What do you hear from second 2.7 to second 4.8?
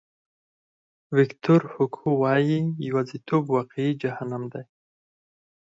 یوازیتوب واقعي جهنم دی.